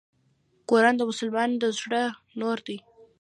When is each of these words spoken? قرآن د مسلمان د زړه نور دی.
قرآن 0.69 0.95
د 0.97 1.01
مسلمان 1.11 1.49
د 1.61 1.63
زړه 1.79 2.03
نور 2.39 2.57
دی. 2.67 2.77